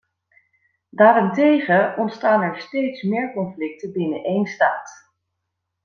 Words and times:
Daarentegen 0.89 1.97
ontstaan 1.97 2.41
er 2.41 2.59
steeds 2.59 3.01
meer 3.01 3.33
conflicten 3.33 3.91
binnen 3.91 4.27
een 4.29 4.45
staat. 4.45 5.13